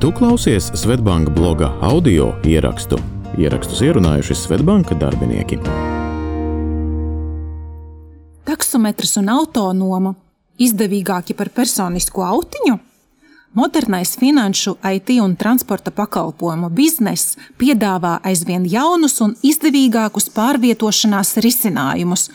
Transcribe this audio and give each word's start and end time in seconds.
Tu 0.00 0.12
klausies 0.12 0.70
Svetbanka 0.74 1.30
bloga 1.30 1.74
audio 1.80 2.30
ierakstu. 2.48 2.96
Ierakstus 3.36 3.82
ierunājuši 3.84 4.32
Svetbanka 4.34 4.96
darbinieki. 4.96 5.58
Taksometrs 8.48 9.12
un 9.20 9.28
autonoma 9.28 10.14
izdevīgāki 10.56 11.36
par 11.36 11.52
personisko 11.52 12.24
autiņu? 12.24 12.78
Modernais 13.60 14.14
finanšu, 14.16 14.78
IT 14.80 15.18
un 15.20 15.36
transporta 15.36 15.92
pakalpojumu 15.92 16.72
bizness 16.72 17.36
piedāvā 17.60 18.22
aizvien 18.24 18.64
jaunus 18.64 19.20
un 19.20 19.36
izdevīgākus 19.44 20.32
pārvietošanās 20.32 21.36
risinājumus, 21.44 22.30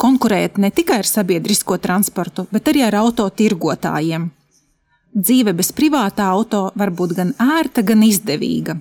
konkurēt 0.00 0.56
ne 0.56 0.72
tikai 0.72 1.02
ar 1.04 1.14
sabiedrisko 1.16 1.76
transportu, 1.84 2.48
bet 2.48 2.72
arī 2.72 2.88
ar 2.88 3.02
autotirgotājiem. 3.04 4.30
Dzīve 5.10 5.56
bez 5.58 5.72
privātā 5.74 6.28
auto 6.30 6.68
var 6.78 6.92
būt 6.94 7.16
gan 7.18 7.32
ērta, 7.42 7.82
gan 7.82 8.02
izdevīga. 8.06 8.76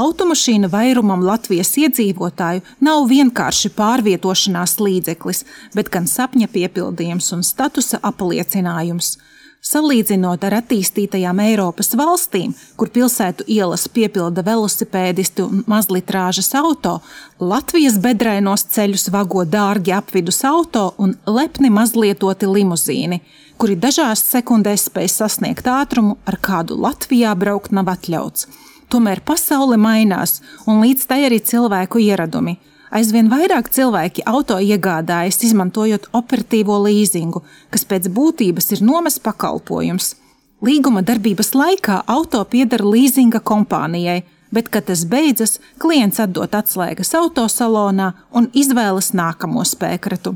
Automašīna 0.00 0.68
vairumam 0.72 1.24
Latvijas 1.24 1.72
iedzīvotāju 1.80 2.62
nav 2.84 3.06
vienkārši 3.10 3.72
pārvietošanās 3.76 4.76
līdzeklis, 4.80 5.42
bet 5.74 5.90
gan 5.92 6.06
sapņa 6.08 6.48
piepildījums 6.52 7.32
un 7.36 7.42
statusa 7.44 8.00
apliecinājums. 8.04 9.16
Salīdzinot 9.60 10.40
ar 10.48 10.54
attīstītajām 10.56 11.40
Eiropas 11.44 11.90
valstīm, 12.00 12.54
kur 12.80 12.88
pilsētu 12.94 13.44
ielas 13.44 13.82
piepilda 13.92 14.40
velosipēdisti 14.46 15.44
un 15.44 15.60
mazlitrāžas 15.68 16.48
auto, 16.56 16.94
Latvijas 17.44 17.98
bedrainos 18.00 18.64
ceļus 18.72 19.10
vago 19.12 19.44
dārgi 19.44 19.92
apvidus 19.92 20.40
auto 20.48 20.94
un 20.96 21.12
lepni 21.28 21.68
mazlietoti 21.76 22.48
limuzīni, 22.48 23.20
kuri 23.60 23.76
dažās 23.76 24.24
sekundēs 24.30 24.86
spēj 24.88 25.12
sasniegt 25.12 25.68
ātrumu, 25.68 26.16
ar 26.24 26.40
kādu 26.40 26.80
Latvijā 26.80 27.36
braukt 27.36 27.76
nav 27.76 27.92
atļauts. 27.92 28.48
Tomēr 28.88 29.20
pasaule 29.20 29.76
mainās, 29.76 30.40
un 30.64 30.80
līdz 30.80 31.04
tai 31.04 31.26
arī 31.28 31.36
cilvēku 31.44 32.00
ieradumi. 32.00 32.56
Aizvien 32.90 33.28
vairāk 33.30 33.68
cilvēki 33.70 34.24
auto 34.26 34.56
iegādājas, 34.58 35.38
izmantojot 35.46 36.08
operatīvo 36.16 36.80
līzingu, 36.88 37.44
kas 37.70 37.86
pēc 37.86 38.08
būtības 38.10 38.72
ir 38.74 38.82
nomas 38.82 39.20
pakalpojums. 39.22 40.16
Līguma 40.66 41.04
darbības 41.06 41.54
laikā 41.54 42.00
auto 42.10 42.42
pieder 42.50 42.82
līzinga 42.82 43.40
kompānijai, 43.46 44.24
bet, 44.50 44.68
kad 44.74 44.88
tas 44.90 45.06
beidzas, 45.06 45.60
klients 45.78 46.18
atdod 46.18 46.50
atslēgas 46.58 47.14
autosalonā 47.14 48.10
un 48.34 48.50
izvēlas 48.58 49.14
nākamo 49.14 49.62
spēkratu. 49.64 50.34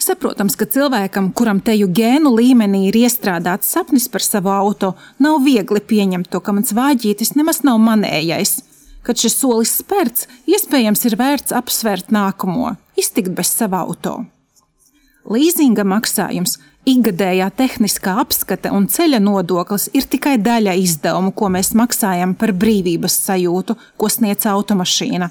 Saprotams, 0.00 0.56
ka 0.56 0.66
cilvēkam, 0.66 1.30
kuram 1.36 1.60
teju 1.64 1.92
gēnu 1.92 2.32
līmenī 2.32 2.86
ir 2.88 2.98
iestrādāts 3.04 3.70
sapnis 3.72 4.08
par 4.08 4.24
savu 4.24 4.50
auto, 4.52 4.94
nav 5.20 5.44
viegli 5.44 5.80
pieņemt 5.80 6.32
to, 6.32 6.40
ka 6.40 6.56
mans 6.56 6.72
vāģītis 6.76 7.36
nemaz 7.36 7.62
nav 7.68 7.80
manējais. 7.80 8.60
Kad 9.02 9.18
šis 9.18 9.34
solis 9.34 9.72
spērts, 9.80 10.28
iespējams 10.46 11.00
ir 11.08 11.16
vērts 11.18 11.54
apsvērt 11.58 12.12
nākamo, 12.14 12.76
iztikt 12.98 13.32
bez 13.34 13.50
sava 13.50 13.82
auto. 13.82 14.20
Līzinga 15.26 15.82
maksājums, 15.86 16.56
ikgadējā 16.86 17.48
tehniskā 17.58 18.16
apskate 18.22 18.70
un 18.74 18.88
ceļa 18.90 19.18
nodoklis 19.22 19.88
ir 19.94 20.06
tikai 20.10 20.36
daļa 20.42 20.74
izdevumu, 20.82 21.30
ko 21.34 21.50
mēs 21.54 21.72
maksājam 21.78 22.34
par 22.38 22.54
brīvības 22.54 23.18
sajūtu, 23.26 23.76
ko 23.98 24.10
sniedz 24.10 24.46
automašīna. 24.50 25.30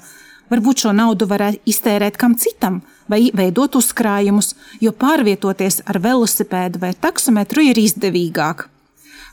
Varbūt 0.52 0.84
šo 0.84 0.92
naudu 0.96 1.28
varētu 1.28 1.62
iztērēt 1.72 2.18
kam 2.20 2.36
citam, 2.40 2.82
vai 3.08 3.30
veidot 3.36 3.76
uzkrājumus, 3.80 4.52
jo 4.84 4.92
pārvietoties 4.92 5.80
ar 5.88 6.00
velosipēdu 6.00 6.80
vai 6.82 6.92
taksometru 6.92 7.64
ir 7.70 7.80
izdevīgāk. 7.80 8.68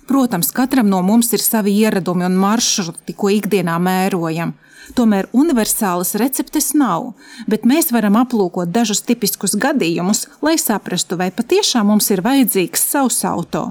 Protams, 0.09 0.47
katram 0.49 0.88
no 0.89 1.03
mums 1.05 1.27
ir 1.38 1.41
savi 1.43 1.75
ieradumi 1.83 2.25
un 2.25 2.38
maršruti, 2.41 3.13
ko 3.13 3.29
ikdienā 3.29 3.75
mērojam. 3.77 4.55
Tomēr 4.97 5.27
universālas 5.38 6.15
receptes 6.17 6.71
nav, 6.73 7.11
bet 7.45 7.67
mēs 7.69 7.91
varam 7.93 8.17
aplūkot 8.17 8.71
dažus 8.73 9.03
tipiskus 9.05 9.53
gadījumus, 9.53 10.23
lai 10.42 10.55
saprastu, 10.58 11.19
vai 11.19 11.30
patiešām 11.30 11.92
mums 11.92 12.09
ir 12.09 12.23
vajadzīgs 12.25 12.87
savs 12.89 13.19
auto. 13.30 13.67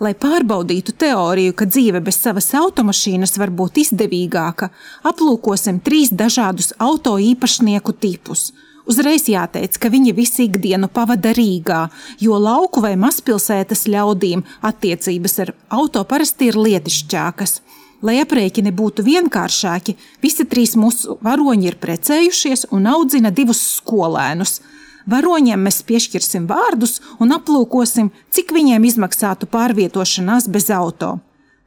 Lai 0.00 0.14
pārbaudītu 0.16 0.96
teoriju, 0.96 1.52
ka 1.52 1.68
dzīve 1.68 2.00
bez 2.08 2.16
savas 2.24 2.48
automašīnas 2.56 3.36
var 3.36 3.52
būt 3.52 3.82
izdevīgāka, 3.84 4.70
aplūkosim 5.12 5.84
trīs 5.84 6.08
dažādus 6.08 6.72
auto 6.80 7.18
īpašnieku 7.20 7.98
tipus 8.00 8.48
Uzreiz 8.88 9.26
jāteic, 9.28 9.76
ka 9.76 9.90
viņi 9.92 10.14
visu 10.16 10.44
ikdienu 10.46 10.88
pavada 10.88 11.34
Rīgā, 11.36 11.82
jo 12.22 12.38
lauku 12.40 12.80
vai 12.80 12.94
mazpilsētas 13.00 13.84
ļaudīm 13.92 14.42
attiecības 14.64 15.38
ar 15.44 15.52
auto 15.68 16.04
parasti 16.08 16.48
ir 16.48 16.56
lietišķākas. 16.56 17.60
Lai 18.00 18.16
aprēķini 18.22 18.72
būtu 18.72 19.04
vienkāršāki, 19.04 19.96
visi 20.24 20.46
trīs 20.48 20.72
mūsu 20.80 21.18
varoņi 21.20 21.68
ir 21.68 21.76
precējušies 21.82 22.70
un 22.72 22.88
audzina 22.88 23.28
divus 23.30 23.60
skolēnus. 23.76 24.62
Varoņiem 25.10 25.60
mēs 25.68 25.82
piešķirsim 25.84 26.46
vārdus 26.48 27.00
un 27.20 27.36
aplūkosim, 27.36 28.08
cik 28.32 28.54
viņiem 28.56 28.88
izmaksātu 28.88 29.48
pārvietošanās 29.52 30.48
bez 30.48 30.70
auto. 30.72 31.18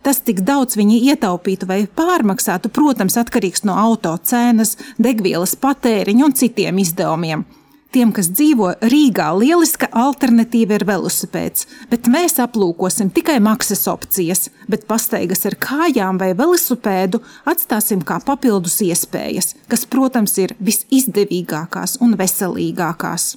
Tas, 0.04 0.20
cik 0.20 0.42
daudz 0.44 0.76
viņi 0.76 1.00
ietaupītu 1.14 1.68
vai 1.70 1.84
pārmaksātu, 1.88 2.68
protams, 2.76 3.16
atkarīgs 3.22 3.64
no 3.64 3.78
auto 3.80 4.12
cenas, 4.28 4.76
degvielas 5.00 5.56
patēriņa 5.56 6.26
un 6.28 6.34
citiem 6.36 6.82
izdevumiem. 6.84 7.46
Tiem, 7.94 8.10
kas 8.10 8.32
dzīvo 8.34 8.72
Rīgā, 8.90 9.28
lieliska 9.38 9.88
alternatīva 10.02 10.80
ir 10.80 10.84
velosipēds, 10.90 11.68
bet 11.92 12.10
mēs 12.10 12.40
aplūkosim 12.42 13.12
tikai 13.14 13.38
maksas 13.46 13.86
opcijas, 13.92 14.48
bet 14.66 14.88
pastaigas 14.90 15.46
ar 15.46 15.56
kājām 15.62 16.18
vai 16.18 16.32
velosipēdu 16.34 17.22
atstāsim 17.54 18.02
kā 18.02 18.18
papildus 18.26 18.80
iespējas, 18.82 19.54
kas, 19.70 19.86
protams, 19.86 20.34
ir 20.42 20.56
visizdevīgākās 20.58 22.00
un 22.02 22.18
veselīgākās. 22.18 23.30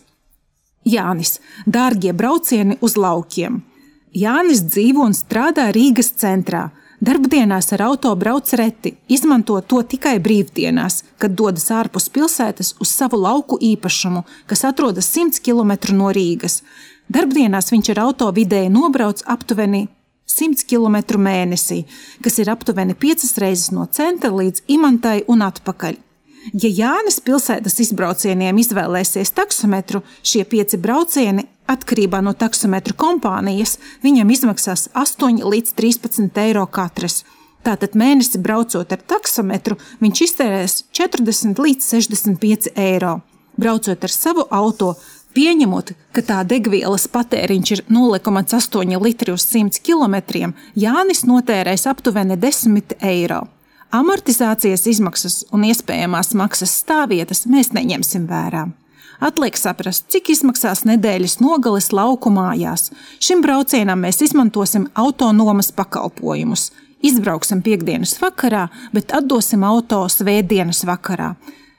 Jānis, 0.89 1.37
dārgie 1.69 2.17
braucieni 2.17 2.81
uz 2.81 2.97
laukiem! 2.97 3.61
Jānis 4.17 4.63
dzīvo 4.65 5.05
un 5.05 5.13
strādā 5.13 5.67
Rīgas 5.77 6.15
centrā. 6.17 6.71
Darbdienās 7.05 7.67
ar 7.77 7.83
auto 7.91 8.15
brauc 8.17 8.49
reti, 8.57 8.95
izmanto 9.13 9.59
to 9.61 9.83
tikai 9.85 10.15
brīvdienās, 10.25 11.03
kad 11.21 11.35
dodas 11.37 11.67
ārpus 11.69 12.09
pilsētas 12.15 12.73
uz 12.81 12.95
savu 12.97 13.19
lauku 13.21 13.59
īpašumu, 13.61 14.23
kas 14.49 14.65
atrodas 14.65 15.11
100 15.13 15.43
km 15.45 15.93
no 15.99 16.09
Rīgas. 16.17 16.63
Darbdienās 17.13 17.69
viņš 17.75 17.91
ar 17.93 18.01
auto 18.07 18.31
vidēji 18.33 18.73
nobrauc 18.73 19.21
aptuveni 19.35 19.85
100 20.33 20.65
km 20.65 21.21
mēnesī, 21.21 21.83
kas 22.25 22.41
ir 22.41 22.49
aptuveni 22.51 22.97
5 22.97 23.37
reizes 23.45 23.69
no 23.77 23.85
centra 23.85 24.33
līdz 24.33 24.65
Imantai 24.79 25.27
un 25.29 25.45
atpakaļ. 25.45 26.01
Ja 26.55 26.71
Jānis 26.71 27.19
pilsētas 27.21 27.81
izbraucieniem 27.83 28.57
izvēlēsies 28.63 29.35
taksometru, 29.37 30.01
šie 30.23 30.45
pieci 30.49 30.79
braucieni 30.81 31.45
Atkarībā 31.67 32.21
no 32.23 32.31
taksometru 32.39 32.95
kompānijas 32.95 33.77
viņam 34.05 34.31
izmaksās 34.31 34.87
8 34.95 35.43
līdz 35.43 35.73
13 35.75 36.39
eiro 36.45 36.63
katrs. 36.71 37.25
Tātad 37.67 37.97
mēnesi 37.99 38.39
braucot 38.39 38.93
ar 38.95 39.01
taksometru, 39.03 39.75
viņš 39.99 40.23
iztērēs 40.29 40.77
40 40.95 41.59
līdz 41.59 41.89
65 41.97 42.71
eiro. 42.79 43.17
Braucot 43.59 44.07
ar 44.07 44.15
savu 44.15 44.45
auto, 44.55 44.93
pieņemot, 45.35 45.91
ka 46.15 46.23
tā 46.23 46.39
degvielas 46.47 47.09
patēriņš 47.11 47.75
ir 47.75 47.85
0,8 47.91 48.95
litri 49.03 49.35
uz 49.35 49.49
100 49.51 49.83
km, 49.83 50.55
Jānis 50.79 51.27
notērēs 51.27 51.89
aptuveni 51.91 52.39
10 52.39 52.99
eiro. 53.03 53.43
Amortizācijas 53.91 54.87
izmaksas 54.87 55.43
un 55.55 55.67
iespējamās 55.67 56.35
maksas 56.39 56.79
stāvvietas 56.85 57.47
mēs 57.51 57.75
neņemsim 57.75 58.31
vērā. 58.31 58.69
Atliek 59.21 59.57
saprast, 59.57 60.07
cik 60.13 60.31
izmaksās 60.35 60.85
nedēļas 60.89 61.39
nogales 61.41 61.93
lauku 61.97 62.33
mājās. 62.33 62.91
Šim 63.23 63.41
braucienam 63.45 64.03
mēs 64.05 64.21
izmantosim 64.27 64.91
autonomas 64.95 65.73
pakalpojumus. 65.73 66.71
Izbrauksim 67.05 67.63
piekdienas 67.63 68.17
vakarā, 68.21 68.67
bet 68.93 69.13
atdosim 69.17 69.65
auto 69.65 70.03
svētdienas 70.13 70.85
vakarā. 70.89 71.35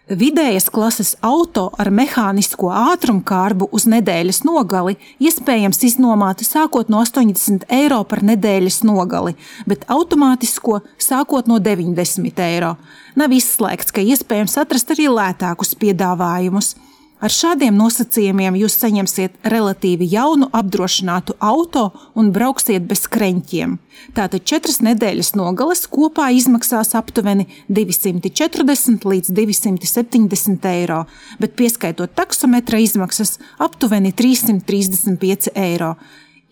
Vidējas 0.08 0.70
klases 0.72 1.18
auto 1.20 1.66
ar 1.76 1.90
mehānisko 1.92 2.70
ātrumkārbu 2.72 3.68
uz 3.76 3.84
nedēļas 3.92 4.46
nogali 4.48 4.96
iespējams 5.20 5.84
iznomāt 5.84 6.46
sākot 6.48 6.88
no 6.88 7.02
80 7.04 7.66
eiro 7.76 8.00
par 8.08 8.24
nedēļas 8.24 8.86
nogali, 8.88 9.36
bet 9.68 9.84
automātisko 9.92 10.80
sākot 10.96 11.52
no 11.52 11.60
90 11.60 12.40
eiro. 12.46 12.78
Nav 13.20 13.36
izslēgts, 13.36 13.92
ka 13.92 14.00
iespējams 14.00 14.56
atrast 14.64 14.96
arī 14.96 15.10
lētākus 15.12 15.76
piedāvājumus. 15.76 16.78
Ar 17.18 17.34
šādiem 17.34 17.74
nosacījumiem 17.74 18.60
jūs 18.60 18.76
saņemsiet 18.78 19.40
relatīvi 19.50 20.06
jaunu 20.12 20.52
apdrošinātu 20.54 21.34
auto 21.42 21.88
un 22.14 22.30
brauksiet 22.36 22.86
bez 22.86 23.08
kreņķiem. 23.10 23.74
Tātad 24.14 24.46
četras 24.46 24.84
nedēļas 24.86 25.32
nogales 25.40 25.82
kopā 25.90 26.28
izmaksās 26.38 26.94
aptuveni 27.00 27.48
240 27.74 29.10
līdz 29.10 29.34
270 29.34 30.70
eiro, 30.70 31.02
bet 31.42 31.58
pieskaitot 31.58 32.14
taksometra 32.14 32.84
izmaksas 32.86 33.40
aptuveni 33.66 34.14
335 34.14 35.56
eiro. 35.58 35.96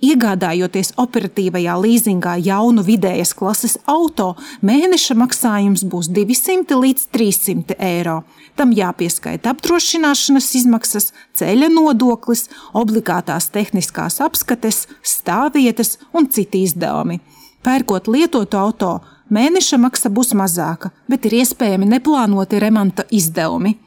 Iegādājoties 0.03 0.91
operatīvajā 0.99 1.73
līzingā 1.79 2.33
jaunu 2.43 2.83
vidējas 2.83 3.31
klases 3.37 3.77
auto, 3.87 4.33
mēneša 4.59 5.15
maksājums 5.15 5.85
būs 5.87 6.09
200 6.11 6.75
līdz 6.81 7.05
300 7.15 7.77
eiro. 7.79 8.17
Tam 8.59 8.73
jāpieskaita 8.75 9.53
apdrošināšanas 9.55 10.49
izmaksas, 10.59 11.13
ceļa 11.39 11.69
nodoklis, 11.71 12.49
obligātās 12.75 13.47
tehniskās 13.55 14.19
apskates, 14.25 14.83
stāvvietas 14.99 15.95
un 16.11 16.27
citi 16.27 16.65
izdevumi. 16.67 17.21
Pērkot 17.63 18.11
lietotu 18.11 18.59
auto, 18.59 18.91
mēneša 19.31 19.79
maksa 19.79 20.11
būs 20.11 20.35
mazāka, 20.35 20.91
bet 21.07 21.23
ir 21.25 21.39
iespējami 21.39 21.87
neplānoti 21.95 22.59
remonta 22.59 23.07
izdevumi. 23.15 23.77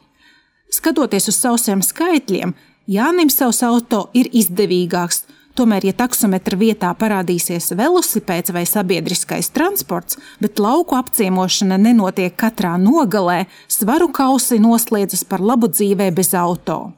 Skatoties 0.73 1.29
uz 1.29 1.37
sausiem 1.37 1.85
skaitļiem, 1.85 2.57
Jānim 2.89 3.29
savs 3.29 3.59
auto 3.61 4.07
ir 4.17 4.31
izdevīgāks, 4.33 5.27
Tomēr, 5.59 5.89
ja 5.89 5.91
taksometra 5.91 6.55
vietā 6.55 6.89
parādīsies 6.95 7.73
velosipēds 7.75 8.53
vai 8.55 8.61
sabiedriskais 8.63 9.49
transports, 9.51 10.15
bet 10.39 10.55
lauku 10.63 10.95
apciemošana 10.95 11.75
nenotiek 11.75 12.31
katrā 12.39 12.77
nogalē, 12.79 13.41
svaru 13.67 14.07
kausi 14.07 14.55
noslēdzas 14.63 15.25
par 15.27 15.43
labu 15.43 15.67
dzīvē 15.67 16.07
bez 16.15 16.31
auto. 16.31 16.93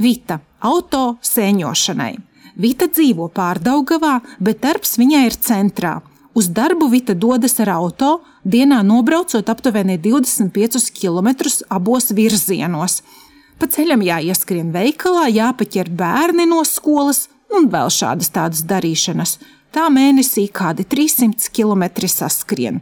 Vita- 0.00 0.40
auto 0.72 1.18
sēņošanai. 1.20 2.16
Vita 2.56 2.88
dzīvo 2.88 3.28
pārdaugavā, 3.28 4.22
bet 4.40 4.62
darbs 4.64 4.96
viņai 4.96 5.24
ir 5.26 5.36
centrā. 5.36 6.00
Uz 6.32 6.48
darbu 6.48 6.88
Vita 6.88 7.12
dodas 7.14 7.60
ar 7.60 7.68
auto, 7.68 8.22
dienā 8.46 8.80
nobraucot 8.80 9.44
aptuveni 9.44 9.98
25 9.98 10.88
km 10.90 11.28
abos 11.68 12.12
virzienos. 12.12 13.02
Pa 13.60 13.68
ceļam 13.68 14.00
jāieskrien 14.00 14.70
veikalā, 14.72 15.26
jāpaķer 15.28 15.90
bērni 15.92 16.46
no 16.48 16.62
skolas 16.64 17.26
un 17.52 17.66
vēl 17.68 17.90
šādas 17.92 18.32
tādas 18.32 18.62
darīšanas. 18.64 19.34
Tā 19.70 19.84
mēnesī 19.92 20.46
kādi 20.48 20.86
300 20.88 21.52
km 21.52 22.08
saskrien. 22.08 22.80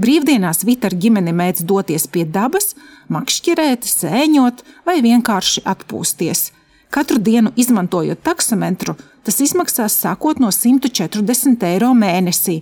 Brīvdienās 0.00 0.60
Vita 0.68 0.90
ar 0.90 0.96
ģimeni 1.00 1.32
mēdz 1.36 1.64
doties 1.68 2.04
pie 2.12 2.26
dabas, 2.28 2.74
makšķerēt, 3.08 3.88
sēņot 3.88 4.62
vai 4.84 4.98
vienkārši 5.04 5.64
atpūsties. 5.72 6.50
Katru 6.92 7.16
dienu 7.24 7.54
izmantojot 7.56 8.20
taksometru, 8.20 8.98
tas 9.24 9.40
izmaksās 9.40 9.96
sākot 10.04 10.40
no 10.42 10.52
140 10.52 11.66
eiro 11.72 11.94
mēnesī. 11.96 12.60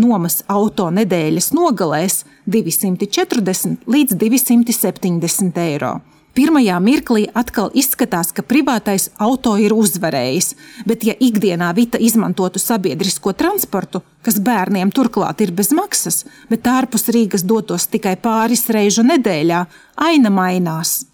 Nomas 0.00 0.42
auto 0.48 0.88
nedēļas 0.96 1.52
nogalēs 1.56 2.22
240 2.48 3.84
līdz 3.84 4.20
270 4.20 5.64
eiro. 5.68 5.96
Pirmajā 6.36 6.76
mirklī 6.84 7.22
atkal 7.32 7.70
izskatās, 7.72 8.28
ka 8.36 8.42
privātais 8.44 9.06
auto 9.24 9.54
ir 9.56 9.72
uzvarējis, 9.72 10.50
bet 10.84 11.06
ja 11.08 11.14
ikdienā 11.16 11.70
Vita 11.78 11.96
izmantotu 11.96 12.60
sabiedrisko 12.60 13.32
transportu, 13.32 14.02
kas 14.20 14.36
bērniem 14.44 14.92
turklāt 14.92 15.40
ir 15.40 15.54
bez 15.56 15.72
maksas, 15.72 16.26
bet 16.52 16.68
ārpus 16.68 17.08
Rīgas 17.08 17.46
dotos 17.48 17.88
tikai 17.88 18.18
pāris 18.20 18.66
reižu 18.68 19.06
nedēļā, 19.08 19.62
aina 19.96 20.32
mainās. 20.32 21.06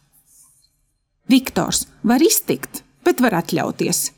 Viktors 1.31 1.87
var 2.03 2.19
iztikt, 2.19 2.83
bet 3.07 3.23
var 3.23 3.39
atļauties. 3.45 4.09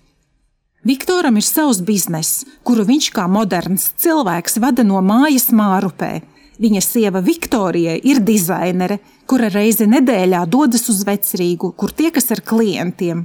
Viktoram 0.88 1.36
ir 1.36 1.44
savs 1.44 1.84
bizness, 1.84 2.46
kuru 2.64 2.88
viņš 2.88 3.12
kā 3.12 3.28
moderns 3.28 3.90
cilvēks 4.00 4.56
vada 4.56 4.84
no 4.88 5.04
mājas 5.04 5.50
mārupē 5.52 6.14
Viņa 6.58 6.80
sieva 6.84 7.18
Viktorija 7.24 7.96
ir 8.06 8.20
dizainere, 8.22 9.00
kura 9.26 9.48
reizi 9.50 9.88
nedēļā 9.90 10.44
dodas 10.46 10.86
uz 10.92 11.02
vecrīgu, 11.06 11.72
kur 11.74 11.90
tiekas 11.90 12.30
ar 12.30 12.44
klientiem. 12.46 13.24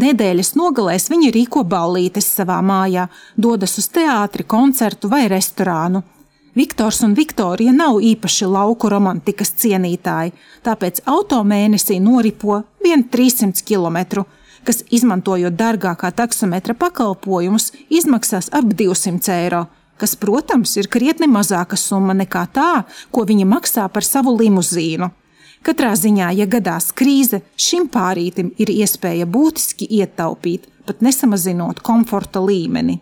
Nedēļas 0.00 0.54
nogalēs 0.56 1.10
viņa 1.12 1.32
rīko 1.34 1.66
ballītes 1.68 2.30
savā 2.38 2.62
mājā, 2.64 3.10
dodas 3.36 3.76
uz 3.76 3.90
teātri, 3.92 4.46
koncertu 4.48 5.10
vai 5.12 5.26
restorānu. 5.28 6.00
Viktors 6.56 7.02
un 7.04 7.12
Viktorija 7.16 7.72
nav 7.76 8.00
īpaši 8.04 8.48
lauku 8.48 8.88
romantikas 8.92 9.52
cienītāji, 9.60 10.32
tāpēc 10.64 11.04
automēnesī 11.08 11.98
noripo 12.00 12.62
1,300 12.84 13.64
km, 13.68 14.24
kas, 14.64 14.80
izmantojot 14.88 15.56
dārgākā 15.60 16.12
taksometra 16.16 16.76
pakalpojumus, 16.76 17.72
izmaksās 17.92 18.48
ap 18.52 18.72
200 18.80 19.38
eiro 19.44 19.66
kas, 20.02 20.16
protams, 20.18 20.74
ir 20.80 20.90
krietni 20.90 21.28
mazāka 21.30 21.78
summa 21.78 22.14
nekā 22.18 22.42
tā, 22.56 22.70
ko 23.14 23.22
viņa 23.28 23.46
maksā 23.46 23.86
par 23.94 24.02
savu 24.02 24.34
limuzīnu. 24.40 25.12
Katrā 25.62 25.92
ziņā, 25.94 26.32
ja 26.34 26.46
gadās 26.50 26.90
krīze, 26.98 27.38
šim 27.54 27.86
pārītim 27.92 28.50
ir 28.58 28.72
iespēja 28.74 29.28
būtiski 29.30 29.86
ietaupīt, 30.00 30.66
pat 30.88 31.04
nesamazinot 31.06 31.84
komforta 31.86 32.42
līmeni. 32.42 32.98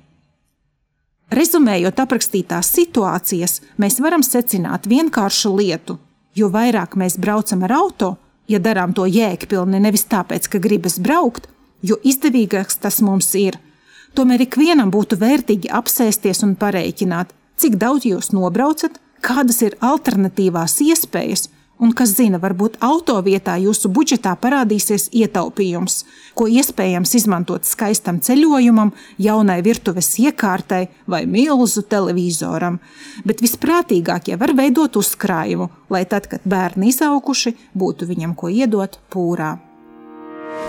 Rezumējot 1.32 2.02
aprakstītās 2.04 2.68
situācijas, 2.74 3.60
mēs 3.80 3.96
varam 4.04 4.20
secināt 4.26 4.90
vienkāršu 4.90 5.54
lietu. 5.56 5.96
Jo 6.36 6.50
vairāk 6.52 6.98
mēs 7.00 7.16
braucam 7.22 7.64
ar 7.64 7.72
auto, 7.78 8.10
ja 8.50 8.60
darām 8.60 8.92
to 8.92 9.08
jēgpilni 9.08 9.80
nevis 9.80 10.04
tāpēc, 10.10 10.50
ka 10.52 10.60
gribas 10.60 10.98
braukt, 11.00 11.48
jo 11.80 11.96
izdevīgāks 12.04 12.82
tas 12.84 13.00
mums 13.00 13.32
ir– 13.40 13.56
Tomēr 14.18 14.42
ikvienam 14.42 14.90
būtu 14.90 15.20
vērtīgi 15.20 15.70
apsēsties 15.70 16.42
un 16.46 16.56
pareiķināt, 16.58 17.30
cik 17.60 17.78
daudz 17.78 18.08
jūs 18.08 18.32
nobraucat, 18.34 18.98
kādas 19.22 19.60
ir 19.62 19.76
alternatīvās 19.84 20.80
iespējas, 20.82 21.46
un 21.80 21.94
kas 21.96 22.16
zina, 22.18 22.40
varbūt 22.42 22.80
auto 22.84 23.16
vietā 23.24 23.54
jūsu 23.62 23.88
budžetā 23.94 24.34
parādīsies 24.42 25.08
ietaupījums, 25.16 26.02
ko 26.34 26.48
iespējams 26.50 27.14
izmantot 27.20 27.68
skaistam 27.68 28.20
ceļojumam, 28.24 28.92
jaunai 29.22 29.60
virtuves 29.64 30.12
iekārtai 30.20 30.82
vai 31.06 31.24
milzu 31.30 31.86
televizoram. 31.86 32.80
Bet 33.24 33.46
visprātīgākie 33.46 34.36
var 34.40 34.56
veidot 34.58 35.00
uzkrājumu, 35.00 35.70
lai 35.90 36.04
tad, 36.04 36.28
kad 36.32 36.44
bērni 36.44 36.92
izauguši, 36.92 37.56
būtu 37.78 38.10
viņam 38.10 38.34
ko 38.36 38.52
iedot 38.52 39.00
pūrā. 39.12 39.56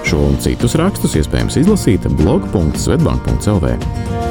Šo 0.07 0.25
un 0.31 0.41
citus 0.43 0.75
rakstus 0.79 1.15
iespējams 1.21 1.59
izlasīt 1.61 2.09
blog.svetbank.cl. 2.19 4.30